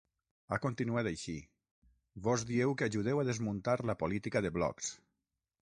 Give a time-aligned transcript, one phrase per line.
[0.51, 1.35] Ha continuat així:
[2.29, 4.93] Vós dieu que ajudeu a desmuntar la política de blocs.